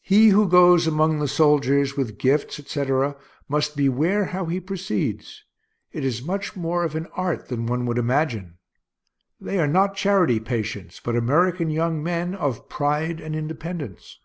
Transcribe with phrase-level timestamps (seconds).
[0.00, 3.16] He who goes among the soldiers with gifts, etc.,
[3.50, 5.44] must beware how he proceeds.
[5.92, 8.56] It is much more of an art than one would imagine.
[9.38, 14.16] They are not charity patients, but American young men, of pride and independence.